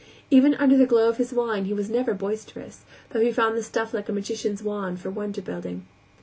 [0.31, 3.61] Even under the glow of his wine he was never boisterous, though he found the
[3.61, 5.85] stuff like a magician's wand for wonder building.